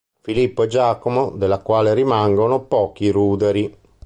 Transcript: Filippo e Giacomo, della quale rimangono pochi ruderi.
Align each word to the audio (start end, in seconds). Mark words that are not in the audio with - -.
Filippo 0.21 0.63
e 0.63 0.67
Giacomo, 0.67 1.29
della 1.29 1.59
quale 1.61 1.93
rimangono 1.93 2.61
pochi 2.63 3.11
ruderi. 3.11 3.77